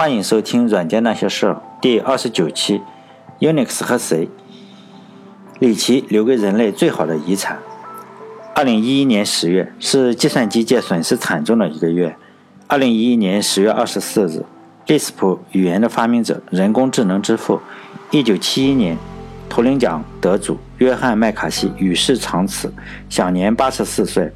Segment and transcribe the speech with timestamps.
[0.00, 1.44] 欢迎收听《软件那些事》
[1.78, 2.80] 第二十九期。
[3.38, 4.30] Unix 和谁？
[5.58, 7.58] 李奇留给人类最好的遗产。
[8.54, 12.16] 二零一一年十月是计算机界损失惨重的一个月。
[12.66, 14.42] 二零一一年十月二十四日
[14.86, 17.60] ，Lisp 语言的发明者、人工智能之父，
[18.10, 18.96] 一九七一年
[19.50, 22.72] 图灵奖得主约翰麦卡锡与世长辞，
[23.10, 24.32] 享年八十四岁。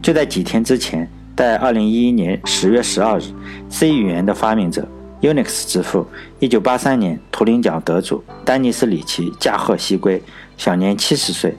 [0.00, 1.10] 就在几天之前。
[1.34, 3.22] 在二零一一年十月十二日
[3.70, 4.86] ，C 语言的发明者、
[5.22, 6.06] Unix 之父、
[6.38, 10.22] 一九八三年图灵奖得主丹尼斯·里奇驾鹤西归，
[10.58, 11.56] 享年七十岁。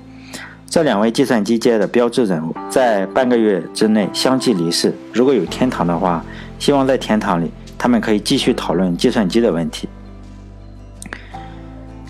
[0.70, 4.94] 这两位计算机界的标志人物在半个月之内相继离世。
[5.12, 6.23] 如果有天堂的话，
[6.59, 9.90] 希望在天堂里他们可以继续讨论计算机的问题。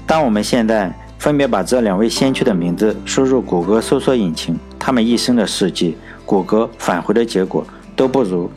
[0.05, 5.97] 当我们现在分别把这两位先驱的名字输入谷歌搜索引擎，他们一生的事迹。
[6.33, 7.63] 谷歌返回的结果
[7.95, 8.49] 都不如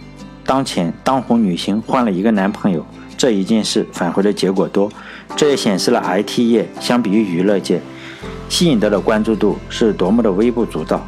[0.46, 2.82] 当前当红女星换了一个男朋友
[3.19, 4.91] 这一件事返回的结果多。
[5.36, 7.82] 这也显示了 IT 业相比于娱乐界
[8.48, 11.06] 吸引到的关注度是多么的微不足道。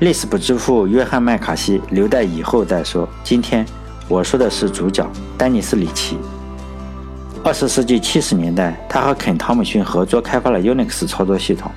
[0.00, 3.08] Lisp 之父约翰麦卡锡留待以后再说。
[3.24, 3.64] 今天
[4.08, 6.18] 我说的是主角丹尼斯里奇。
[7.42, 11.72] 二十世纪七十年代，他和肯汤姆逊合作开发了 Unix 操作系统。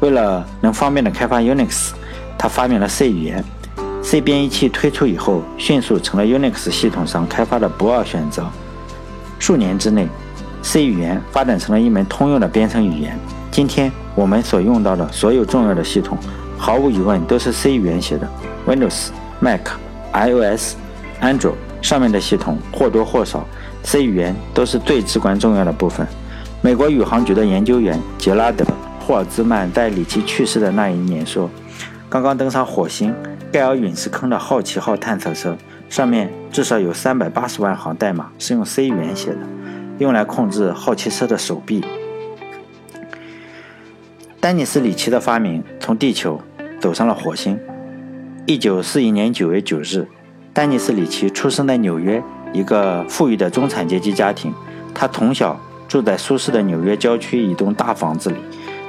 [0.00, 1.92] 为了能方便的开发 Unix。
[2.42, 3.44] 他发明了 C 语言
[4.02, 8.44] ，C 编译器推出以后，迅速成了 Unix 系统上开发的不二选择。
[9.38, 10.08] 数年之内
[10.60, 13.16] ，C 语言发展成了一门通用的编程语言。
[13.52, 16.18] 今天我们所用到的所有重要的系统，
[16.58, 18.28] 毫无疑问都是 C 语言写的。
[18.66, 19.60] Windows、Mac、
[20.12, 20.74] iOS、
[21.20, 23.46] Android 上面的系统或多或少
[23.84, 26.04] ，C 语言都是最至关重要的部分。
[26.60, 28.64] 美国宇航局的研究员杰拉德·
[29.06, 31.48] 霍尔兹曼在里奇去世的那一年说。
[32.12, 33.14] 刚刚登上火星
[33.50, 35.56] 盖尔陨石坑的好奇号探测车，
[35.88, 39.38] 上面至少有三百八十万行代码是用 C 语言写的，
[39.96, 41.82] 用来控制好奇车的手臂。
[44.38, 46.38] 丹尼斯·里奇的发明从地球
[46.78, 47.58] 走上了火星。
[48.44, 50.06] 一九四一年九月九日，
[50.52, 52.22] 丹尼斯·里奇出生在纽约
[52.52, 54.52] 一个富裕的中产阶级家庭。
[54.92, 55.58] 他从小
[55.88, 58.36] 住在舒适的纽约郊区一栋大房子里。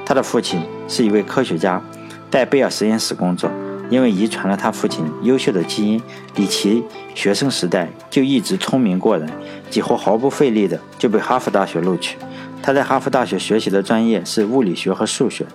[0.04, 1.82] 他的父亲是一位科学家。
[2.30, 3.50] 在贝尔实验室工作，
[3.88, 6.02] 因为遗传了他父亲优秀的基因，
[6.34, 6.82] 里奇
[7.14, 9.28] 学生时代就一直聪明过人，
[9.70, 12.16] 几乎毫不费力的就被哈佛大学录取。
[12.60, 15.46] 他在哈佛大学学习的专业是物理学和数学。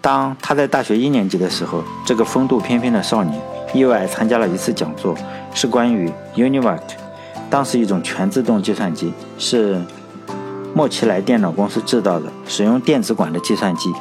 [0.00, 3.38] 当他在大学一年级的时候，这个风度翩翩的少年
[3.74, 5.14] 意外参加了一次讲座，
[5.54, 6.80] 是关于 UNIVAC，
[7.50, 9.80] 当时一种全自动计算机，是
[10.74, 13.92] 莫奇莱电脑公司制造的，使用电子管的计算机。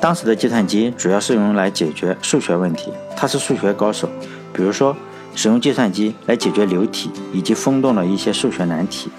[0.00, 4.08] 当时的计算机主要是用来解决数学问题，他是数学高手。
[4.50, 4.96] 比如说，
[5.34, 9.10] 使用计算机来解决流体以及风洞的一些数学难题。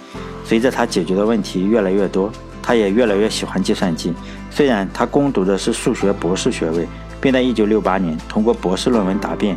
[0.43, 2.31] 随着他解决的问题越来越多，
[2.63, 4.11] 他也越来越喜欢计算机。
[4.49, 6.87] 虽然他攻读的是数学博士学位，
[7.21, 9.55] 并在1968年通过博士论文答辩。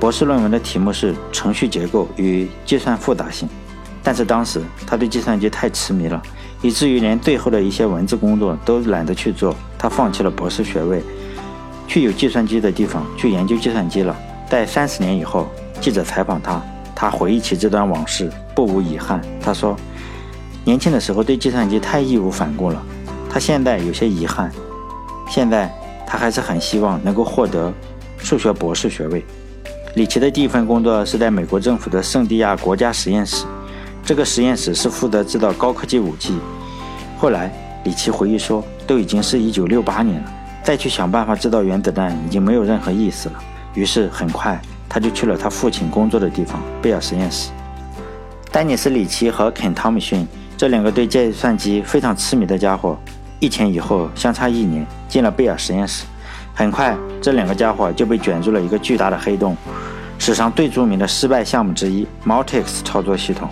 [0.00, 3.46] 博士论文的题目是程序结构与计算复杂性，
[4.02, 6.22] 但是当时他对计算机太痴迷了。
[6.60, 11.02] 以至于连最后的一些文字工作都懒得去做，他放弃了博士学位，
[11.86, 14.16] 去有计算机的地方去研究计算机了。
[14.48, 15.48] 在三十年以后，
[15.80, 16.60] 记者采访他，
[16.94, 19.20] 他回忆起这段往事，不无遗憾。
[19.40, 19.76] 他说
[20.64, 22.82] ：“年轻的时候对计算机太义无反顾了，
[23.30, 24.50] 他现在有些遗憾。
[25.28, 25.72] 现在
[26.06, 27.72] 他还是很希望能够获得
[28.18, 29.24] 数学博士学位。”
[29.94, 33.44] 李奇的第一份工作是在美国政府的圣地亚国家实验室。
[34.08, 36.32] 这个实验室是负责制造高科技武器。
[37.18, 37.52] 后来，
[37.84, 40.32] 里奇回忆说，都已经是一九六八年了，
[40.64, 43.34] 再去想办法制造原子弹已经没有任何意思了。
[43.74, 44.58] 于是，很快
[44.88, 47.50] 他就去了他父亲工作的地方——贝尔实验室。
[48.50, 50.26] 丹尼斯·里奇和肯·汤姆逊
[50.56, 52.96] 这两个对计算机非常痴迷的家伙，
[53.40, 56.06] 一前一后相差一年进了贝尔实验室。
[56.54, 59.54] 很快，这两个家伙就被卷入了一个巨大的黑洞——
[60.18, 63.46] 史上最著名的失败项目之一 ——Multics 操作系统。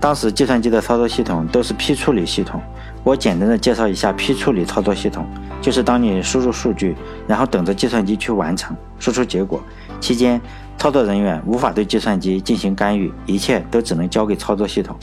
[0.00, 2.60] 当时计算机的操作系统都是批处理系统。
[3.04, 5.26] 我简单的介绍一下批处理操作系统，
[5.60, 6.94] 就是当你输入数据，
[7.26, 9.62] 然后等着计算机去完成输出结果，
[9.98, 10.40] 期间
[10.76, 14.94] 操作人员无法对计算机进行干预，一切都只能交给操作系统。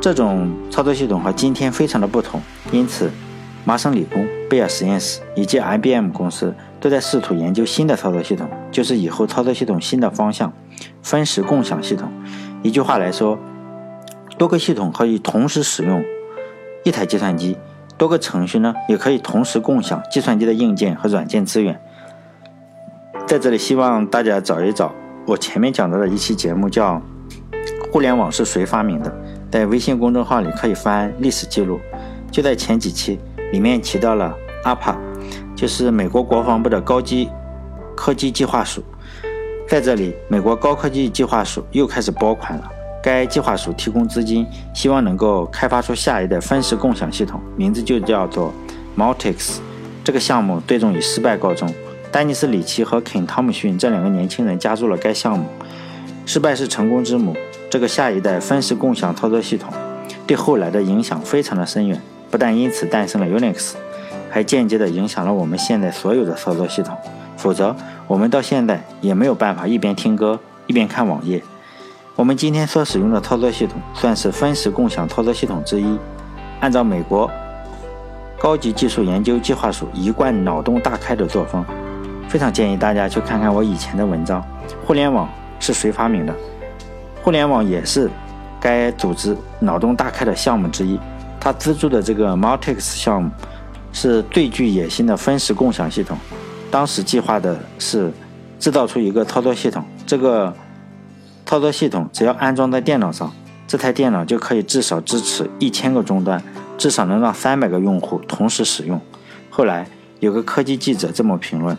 [0.00, 2.40] 这种操作系统和今天非常的不同，
[2.72, 3.10] 因此
[3.64, 10.52] 麻省理工、贝尔实验室以及 IBM 公司都在试图研究新的操作系统，就是以后操作系统新的方向——
[11.02, 12.10] 分时共享系统。
[12.62, 13.38] 一句话来说。
[14.38, 16.04] 多个系统可以同时使用
[16.84, 17.56] 一台计算机，
[17.96, 21.80] 多个程序呢也可以同时共享计算机的硬件和软件资源。
[23.26, 24.92] 在这里，希望大家找一找
[25.26, 27.00] 我前面讲到的一期节目，叫
[27.90, 29.12] “互联网是谁发明的”。
[29.50, 31.80] 在微信公众号里可以翻历史记录，
[32.30, 33.18] 就在前几期
[33.52, 34.94] 里面提到了 ARPA，
[35.54, 37.30] 就是美国国防部的高级
[37.96, 38.82] 科技计划署。
[39.66, 42.70] 在这里，美国高科技计划署又开始拨款了。
[43.06, 44.44] 该计划署提供资金，
[44.74, 48.52] 希望能够开发出下一代分时共享系统，名字就叫做
[48.98, 49.58] Multics。
[50.02, 51.72] 这个项目最终以失败告终。
[52.10, 55.46] 丹尼斯·里奇和肯·汤姆逊这两个年轻人加入了该项目。
[56.24, 57.32] 失败是成功之母。
[57.70, 59.72] 这个下一代分时共享操作系统
[60.26, 63.74] 对后来的影响非常的深远，不但因此诞生了 Unix，
[64.28, 66.96] 还间接的影响了我们现在所有的操作系统。
[67.36, 67.76] 否则，
[68.08, 71.40] 我们到现在也没有办法一边听歌一边看网页。
[72.16, 75.98] 我们今天所使用的操作系统算是分时共享操作系统之一。
[76.60, 77.30] 按照美国
[78.40, 81.62] 高级技术研究计划署一贯脑洞大开的作风，
[82.26, 84.42] 非常建议大家去看看我以前的文章。
[84.86, 85.28] 互联网
[85.60, 86.34] 是谁发明的？
[87.22, 88.10] 互联网也是
[88.58, 90.98] 该组织脑洞大开的项目之一。
[91.38, 93.30] 他资助的这个 Multics 项目
[93.92, 96.16] 是最具野心的分时共享系统。
[96.70, 98.10] 当时计划的是
[98.58, 100.50] 制造出一个操作系统，这个。
[101.46, 103.32] 操作系统只要安装在电脑上，
[103.68, 106.42] 这台电脑就可以至少支持一千个终端，
[106.76, 109.00] 至少能让三百个用户同时使用。
[109.48, 109.88] 后来
[110.18, 111.78] 有个科技记者这么评论：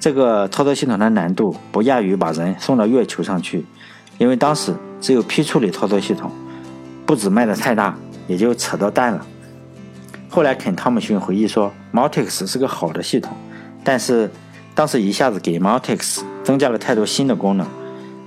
[0.00, 3.66] 这个操作系统的难度不亚于把人送到月球上去，
[4.16, 6.32] 因为当时只有批处理操作系统，
[7.04, 7.94] 不止卖的太大，
[8.26, 9.26] 也就扯到蛋了。
[10.30, 13.36] 后来肯·汤姆逊回忆说，Multics 是个好的系统，
[13.84, 14.30] 但是
[14.74, 17.66] 当时一下子给 Multics 增加了太多新的功能。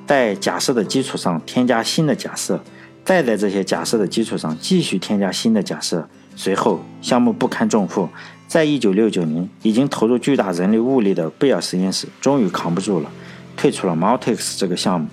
[0.06, 2.64] 在假设的基础上添加新的假设，
[3.04, 8.08] 再在这些假设的基础上继续添加新的假设，随后项目不堪重负。
[8.48, 13.10] 在一九六九年，已经投入巨大人力物力的贝尔实验室终于扛不住了，
[13.58, 15.08] 退出了 Multics 这个项目。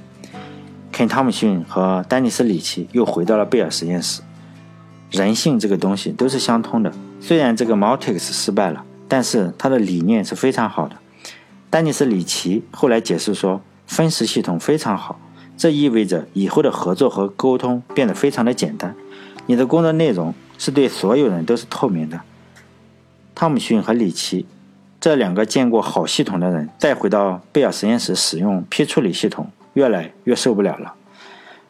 [0.93, 4.21] 肯·汤姆逊和丹尼斯·里奇又回到了贝尔实验室。
[5.11, 10.97] 人性这个东西都是相通的，虽然这个 Multics 失败了，但是它的理念是非常好的。
[11.71, 13.63] 丹尼斯·里奇后来解释说。
[13.93, 15.21] 分时系统非常好，
[15.55, 18.95] 这意味着以后的合作和沟通变得非常的简单。
[19.45, 22.23] 你的工作内容是对所有人都是透明的。
[23.35, 24.47] 汤姆逊和里奇
[24.99, 30.95] 这两个见过好系统的人，再回到贝尔实验室使用批处理系统，越来越受不了了。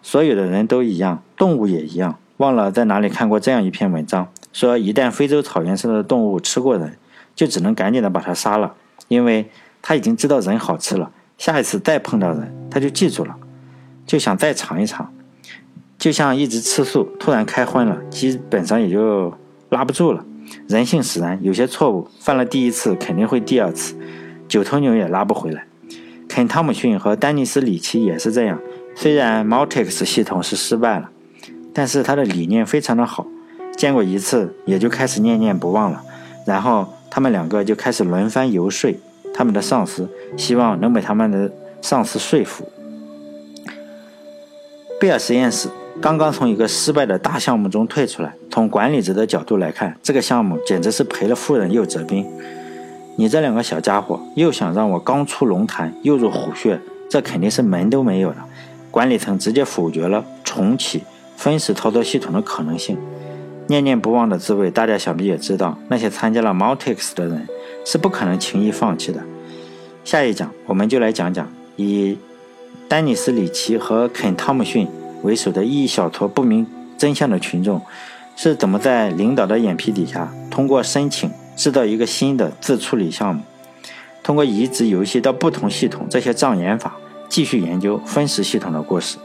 [0.00, 2.16] 所有的人都一样，动物也一样。
[2.36, 6.96] 忘了在哪里看过这样一篇文章，说一旦非洲草原上的动物吃过人，
[7.34, 8.74] 就只能赶紧的把它杀了，
[9.08, 11.10] 因为他已经知道人好吃了。
[11.42, 13.34] 下一次再碰到人，他就记住了，
[14.06, 15.12] 就想再尝一尝，
[15.98, 19.36] 就像一直吃素，突然开荤了，基本上也就
[19.68, 20.24] 拉不住了。
[20.68, 23.96] 人性使然，有些错误犯了第一次，肯定会第二次，
[24.46, 25.66] 九头牛也拉不回来。
[26.28, 28.60] 肯·汤姆逊和丹尼斯·里奇也是这样。
[28.94, 31.10] 虽然 Multics 系统是失败了，
[31.74, 33.26] 但是他的理念非常的好，
[33.76, 36.04] 见过一次也就开始念念不忘了。
[36.46, 38.96] 然后他们两个就开始轮番游说。
[39.34, 41.50] 他们的上司希望能被他们的
[41.80, 42.68] 上司说服。
[45.00, 45.68] 贝尔实验室
[46.00, 52.26] 刚刚从一个失败的大项目中退出来，从管理者的角度来看，这个项目简直是赔了夫人又折兵。
[53.16, 58.36] 你这两个小家伙又想让我刚出龙潭又入虎穴，这肯定是门都没有的。
[58.90, 61.02] 管理层直接否决了重启
[61.36, 62.96] 分时操作系统的可能性。
[63.68, 65.76] 念念不忘的滋味，大家想必也知道。
[65.88, 67.46] 那些参加了 Multics 的人。
[67.84, 69.22] 是不可能轻易放弃的。
[70.04, 72.18] 下一讲我们就来讲讲以
[72.88, 74.88] 丹尼斯·里奇和肯·汤姆逊
[75.22, 76.66] 为首的一小撮不明
[76.98, 77.80] 真相的群众
[78.36, 83.42] 是怎么在领导的眼皮底下，通过申请制造一个新的自处理项目，
[84.22, 86.96] 通过移植游戏到不同系统这些障眼法，
[87.28, 89.18] 继续研究分时系统的故事。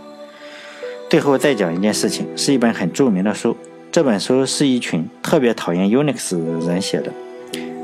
[1.09, 3.55] 最后再讲一件事情，是一本很著名的书。
[3.91, 7.11] 这本书是一群特别讨厌 Unix 的人写的。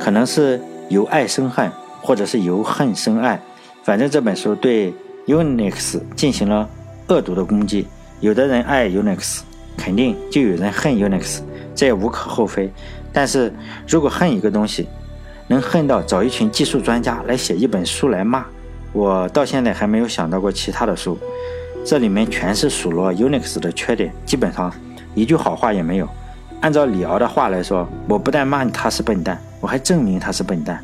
[0.04, 3.40] 可能是由爱生恨，或者是由恨生爱，
[3.84, 4.94] 反正这本书对
[5.28, 6.68] Unix 进行了
[7.08, 7.88] 恶毒的攻击。
[8.20, 9.40] 有的人爱 Unix，
[9.78, 11.40] 肯定就有人恨 Unix，
[11.74, 12.70] 这也无可厚非。
[13.14, 13.54] 但是
[13.88, 14.90] 如果恨一个东西，
[15.48, 18.44] 能恨到找一群技术专家来写一本书来骂，
[18.92, 21.18] 我到现在还没有想到过其他的书。
[21.86, 24.70] 这里面全是数落 Unix 的缺点，基本上
[25.16, 26.10] 一句好话也没有。
[26.60, 29.42] 按照李敖的话来说，我不但骂他是笨蛋。
[29.64, 30.84] 我还证明他是笨蛋，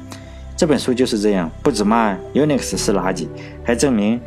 [0.56, 3.28] 这本书就是这样，不止骂 Unix 是垃圾，
[3.62, 4.18] 还证明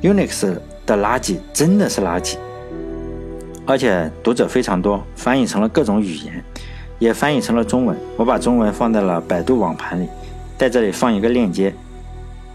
[0.00, 2.38] Unix 的垃圾真的是垃圾。
[3.66, 6.42] 而且读者非常多，翻译成了各种语言，
[6.98, 7.94] 也翻译成了中文。
[8.16, 10.08] 我把中文放在了百度网盘里，
[10.56, 11.74] 在这里放一个链接，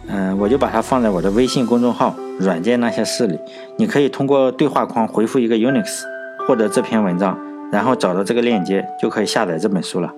[0.08, 3.40] 嗯，我就把它放在我的微信公众号“软件那些事”里，
[3.78, 6.02] 你可以通过对话框回复一个 Unix，
[6.48, 7.40] 获得这篇文章，
[7.72, 10.12] 然后找到这个链接就可以下载这本书了。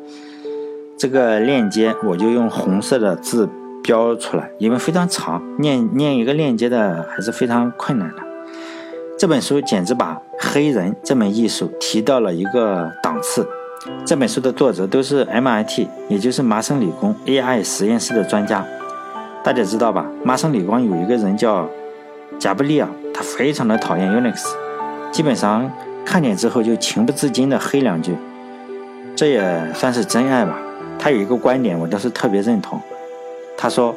[0.99, 3.47] 这个链接我就用红色的字
[3.81, 8.15] 标出来，因为非常长，念念一个链接的还是非常困难的。
[9.17, 13.47] 这本书简直把黑人这门艺术提到了一个档次。
[14.05, 18.65] 这本书的作者都是 MIT，也就是麻省理工 AI 实验室的专家。
[19.41, 20.05] 大家知道吧？
[20.25, 21.65] 麻省理工有一个人叫
[22.37, 24.45] 贾布利尔，他非常的讨厌 Unix，
[25.13, 25.71] 基本上
[26.05, 28.17] 看见之后就情不自禁的黑两句，
[29.15, 30.59] 这也算是真爱吧。
[30.99, 32.79] 他有一个观点，我倒是特别认同。
[33.57, 33.95] 他说，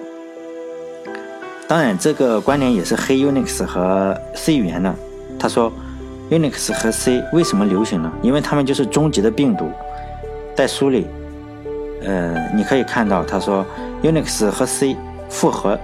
[1.69, 4.95] 当然这个观点也是黑 Unix 和 C 语言的。
[5.39, 5.71] 他说
[6.31, 8.11] ，Unix 和 C 为什么流行呢？
[8.23, 9.69] 因为他们就是终极的病毒。
[10.55, 11.07] 在书里，
[12.03, 13.67] 呃，你可以看到，他说
[14.03, 14.97] Unix 和 C。
[15.33, 15.81] 符合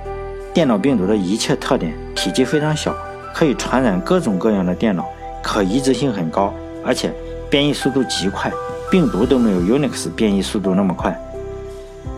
[0.53, 2.95] 电脑病毒的一切特点，体积非常小，
[3.35, 5.09] 可以传染各种各样的电脑，
[5.43, 6.53] 可移植性很高，
[6.85, 7.11] 而且
[7.49, 8.53] 变异速度极快，
[8.91, 11.15] 病毒都没有 Unix 变异速度那么快。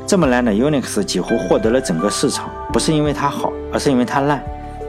[0.07, 4.41] 这么烂的 Unix 几乎获得了整个市场，不是因为它好，而是因为它烂，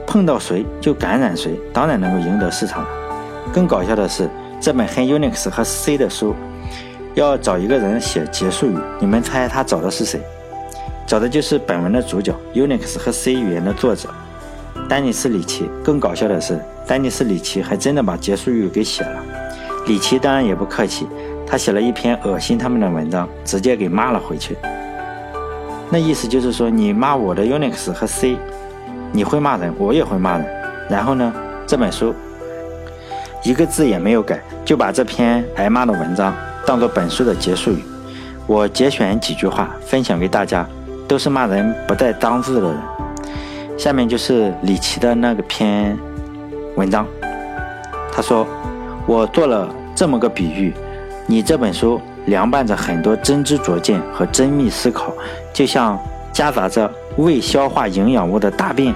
[0.06, 2.88] 碰到谁就感染谁，当然能够赢得市场了。
[3.52, 6.34] 更搞笑的是，这本黑 Unix 和 C 的书，
[7.14, 10.20] 要找一个人写结束语，你们猜他找的是谁？
[11.04, 14.08] 找的就是本文的主角，Unix 和 C 语言的作者
[14.88, 15.68] 丹尼斯·里奇。
[15.84, 19.22] 更搞笑的是，丹尼斯·里奇还真的把结束语给写了。
[19.86, 21.06] 里奇当然也不客气，
[21.52, 24.56] 他写了一篇恶心他们的文章，直接给骂了回去。
[25.90, 28.38] 那意思就是说，你骂我的 Unix 和 C，
[29.12, 30.46] 你会骂人，我也会骂人。
[30.88, 31.30] 然后呢，
[31.66, 32.14] 这本书
[33.44, 37.84] 一个字也没有改，就把这篇挨骂的文章当做本书的结束语。
[38.46, 40.66] 我节选几句话分享给大家。
[41.06, 42.78] 都是骂人不带脏字的人。
[43.76, 45.98] 下面就是李琦的那个篇
[46.76, 47.06] 文章。
[48.10, 48.46] 他说
[49.06, 50.72] ：“我做了这么个比喻，
[51.32, 55.14] 你这本书凉拌着很多真知灼见和缜密思考，
[55.50, 55.98] 就像
[56.30, 58.94] 夹杂着未消化营养物的大便，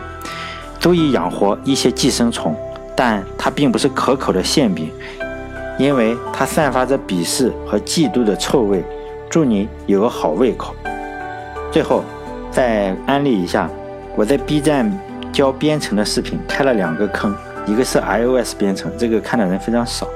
[0.78, 2.54] 足以养活一些寄生虫，
[2.94, 4.90] 但它并不是可口的馅饼，
[5.78, 8.84] 因为它散发着鄙视和嫉妒的臭味。
[9.30, 10.74] 祝你有个好胃口。”
[11.72, 12.04] 最后，
[12.50, 13.66] 再安利一下，
[14.14, 14.92] 我在 B 站
[15.32, 20.06] 教编程的视频开了两个坑，一个是 iOS 编程，这个看的人非常少；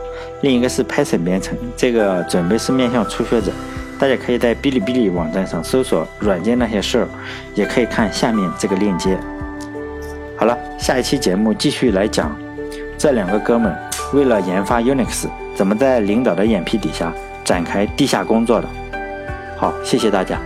[0.43, 3.53] 另一个是 Python 编程，这个准备是面向初学者。
[3.99, 7.09] 大家可以在哔哩哔哩网站上搜索“软件那些事儿”，
[7.55, 9.19] 也可以看下面这个链接。
[10.37, 12.35] 好了，下一期节目继续来讲
[12.97, 13.77] 这两个哥们
[14.15, 17.12] 为了研发 Unix，怎么在领导的眼皮底下
[17.45, 18.67] 展开地下工作的。
[19.59, 20.41] 好，谢谢大家。